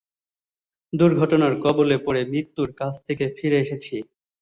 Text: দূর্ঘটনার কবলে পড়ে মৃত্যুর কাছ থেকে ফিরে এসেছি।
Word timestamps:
দূর্ঘটনার 0.93 1.53
কবলে 1.63 1.97
পড়ে 2.05 2.21
মৃত্যুর 2.31 2.69
কাছ 2.79 2.93
থেকে 3.07 3.25
ফিরে 3.37 3.57
এসেছি। 3.59 3.95